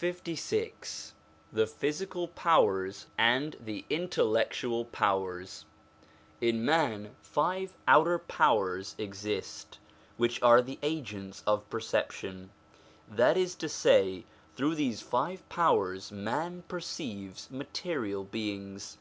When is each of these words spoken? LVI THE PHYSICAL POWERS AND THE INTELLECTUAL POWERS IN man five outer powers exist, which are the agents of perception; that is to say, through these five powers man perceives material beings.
LVI 0.00 1.12
THE 1.52 1.64
PHYSICAL 1.68 2.26
POWERS 2.26 3.06
AND 3.16 3.54
THE 3.60 3.84
INTELLECTUAL 3.88 4.86
POWERS 4.86 5.64
IN 6.40 6.64
man 6.64 7.14
five 7.22 7.74
outer 7.86 8.18
powers 8.18 8.96
exist, 8.98 9.78
which 10.16 10.42
are 10.42 10.60
the 10.60 10.80
agents 10.82 11.44
of 11.46 11.70
perception; 11.70 12.50
that 13.08 13.36
is 13.36 13.54
to 13.54 13.68
say, 13.68 14.24
through 14.56 14.74
these 14.74 15.02
five 15.02 15.48
powers 15.48 16.10
man 16.10 16.64
perceives 16.66 17.48
material 17.48 18.24
beings. 18.24 18.98